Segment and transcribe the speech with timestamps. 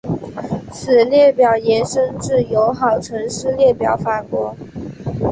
[0.71, 4.55] 此列表延伸至友好城市列表法国。